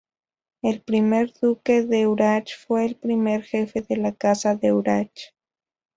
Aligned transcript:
El 0.63 0.81
primer 0.81 1.31
duque 1.31 1.83
de 1.83 2.07
Urach 2.07 2.55
fue 2.57 2.87
el 2.87 2.95
primer 2.95 3.43
jefe 3.43 3.81
de 3.83 3.97
la 3.97 4.13
Casa 4.13 4.55
de 4.55 4.73
Urach. 4.73 5.35